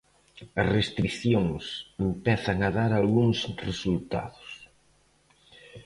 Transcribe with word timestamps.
As 0.61 0.67
restricións 0.77 1.63
empezan 2.07 2.57
a 2.63 2.69
dar 2.77 2.91
algúns 2.93 3.39
resultados. 3.67 4.51